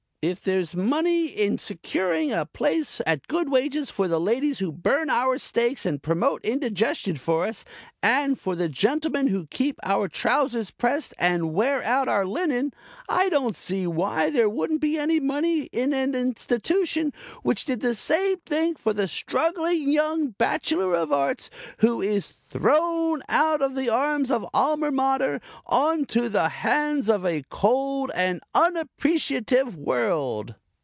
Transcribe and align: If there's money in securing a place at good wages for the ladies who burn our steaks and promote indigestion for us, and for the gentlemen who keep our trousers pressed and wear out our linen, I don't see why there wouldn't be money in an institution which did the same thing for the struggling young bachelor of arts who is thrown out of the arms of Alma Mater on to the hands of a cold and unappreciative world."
If 0.23 0.39
there's 0.43 0.75
money 0.75 1.29
in 1.29 1.57
securing 1.57 2.31
a 2.31 2.45
place 2.45 3.01
at 3.07 3.25
good 3.25 3.49
wages 3.49 3.89
for 3.89 4.07
the 4.07 4.19
ladies 4.19 4.59
who 4.59 4.71
burn 4.71 5.09
our 5.09 5.39
steaks 5.39 5.83
and 5.83 5.99
promote 5.99 6.45
indigestion 6.45 7.15
for 7.15 7.47
us, 7.47 7.65
and 8.03 8.39
for 8.39 8.55
the 8.55 8.69
gentlemen 8.69 9.27
who 9.27 9.45
keep 9.47 9.79
our 9.83 10.07
trousers 10.07 10.71
pressed 10.71 11.13
and 11.19 11.53
wear 11.53 11.83
out 11.83 12.07
our 12.07 12.25
linen, 12.25 12.71
I 13.09 13.29
don't 13.29 13.55
see 13.55 13.85
why 13.85 14.31
there 14.31 14.49
wouldn't 14.49 14.81
be 14.81 14.99
money 15.19 15.63
in 15.71 15.93
an 15.93 16.15
institution 16.15 17.13
which 17.43 17.65
did 17.65 17.81
the 17.81 17.93
same 17.95 18.37
thing 18.45 18.75
for 18.75 18.93
the 18.93 19.07
struggling 19.07 19.89
young 19.89 20.29
bachelor 20.29 20.95
of 20.95 21.11
arts 21.11 21.49
who 21.79 22.01
is 22.01 22.31
thrown 22.31 23.21
out 23.29 23.61
of 23.61 23.75
the 23.75 23.89
arms 23.89 24.31
of 24.31 24.47
Alma 24.53 24.91
Mater 24.91 25.39
on 25.67 26.05
to 26.05 26.27
the 26.27 26.49
hands 26.49 27.07
of 27.07 27.23
a 27.23 27.43
cold 27.49 28.11
and 28.15 28.41
unappreciative 28.55 29.77
world." 29.77 30.55